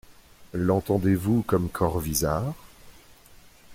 [0.55, 2.55] L'entendez-vous comme Corvisart?